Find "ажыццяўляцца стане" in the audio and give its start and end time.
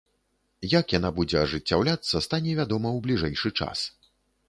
1.45-2.59